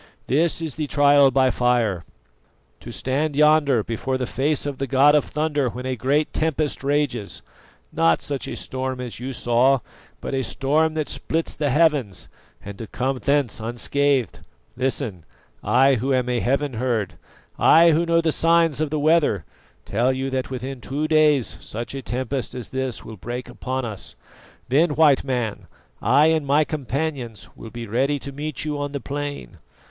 This 0.25 0.63
is 0.63 0.73
the 0.73 0.87
trial 0.87 1.29
by 1.29 1.51
fire: 1.51 2.03
to 2.79 2.91
stand 2.91 3.35
yonder 3.35 3.83
before 3.83 4.17
the 4.17 4.25
face 4.25 4.65
of 4.65 4.79
the 4.79 4.87
god 4.87 5.13
of 5.13 5.23
thunder 5.23 5.69
when 5.69 5.85
a 5.85 5.95
great 5.95 6.33
tempest 6.33 6.83
rages 6.83 7.43
not 7.93 8.19
such 8.23 8.47
a 8.47 8.55
storm 8.55 8.99
as 8.99 9.19
you 9.19 9.31
saw, 9.31 9.77
but 10.19 10.33
a 10.33 10.41
storm 10.43 10.95
that 10.95 11.07
splits 11.07 11.53
the 11.53 11.69
heavens 11.69 12.29
and 12.65 12.79
to 12.79 12.87
come 12.87 13.19
thence 13.19 13.59
unscathed. 13.59 14.39
Listen: 14.75 15.23
I 15.63 15.93
who 16.01 16.11
am 16.15 16.27
a 16.29 16.39
'heaven 16.39 16.73
herd,' 16.73 17.13
I 17.59 17.91
who 17.91 18.03
know 18.03 18.21
the 18.21 18.31
signs 18.31 18.81
of 18.81 18.89
the 18.89 18.97
weather, 18.97 19.45
tell 19.85 20.11
you 20.11 20.31
that 20.31 20.49
within 20.49 20.81
two 20.81 21.07
days 21.07 21.57
such 21.61 21.93
a 21.93 22.01
tempest 22.01 22.55
as 22.55 22.69
this 22.69 23.05
will 23.05 23.17
break 23.17 23.47
upon 23.47 23.85
us. 23.85 24.15
Then 24.67 24.95
White 24.95 25.23
Man, 25.23 25.67
I 26.01 26.25
and 26.31 26.43
my 26.43 26.63
companions 26.63 27.49
will 27.55 27.69
be 27.69 27.85
ready 27.85 28.17
to 28.17 28.31
meet 28.31 28.65
you 28.65 28.79
on 28.79 28.93
the 28.93 28.99
plain. 28.99 29.57